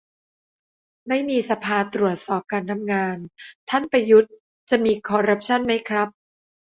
[1.07, 3.17] ไม่มีสภาตรวจสอบการทำงาน
[3.69, 4.33] ท่านประยุทธ์
[4.69, 6.09] จะมีคอรัปชั่นไหมครับ